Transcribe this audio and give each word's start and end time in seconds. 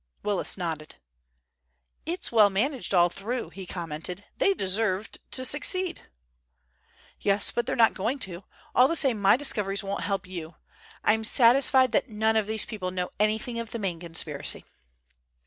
Willis 0.23 0.57
nodded. 0.57 0.95
"It's 2.07 2.31
well 2.31 2.49
managed 2.49 2.91
all 2.95 3.09
through," 3.09 3.51
he 3.51 3.67
commented. 3.67 4.25
"They 4.39 4.55
deserved 4.55 5.19
to 5.29 5.45
succeed." 5.45 6.07
"Yes, 7.19 7.51
but 7.51 7.67
they're 7.67 7.75
not 7.75 7.93
going 7.93 8.17
to. 8.25 8.43
All 8.73 8.87
the 8.87 8.95
same 8.95 9.21
my 9.21 9.37
discoveries 9.37 9.83
won't 9.83 10.01
help 10.01 10.25
you. 10.25 10.55
I'm 11.03 11.23
satisfied 11.23 11.91
that 11.91 12.09
none 12.09 12.35
of 12.35 12.47
these 12.47 12.65
people 12.65 12.89
know 12.89 13.11
anything 13.19 13.59
of 13.59 13.69
the 13.69 13.77
main 13.77 13.99
conspiracy." 13.99 14.65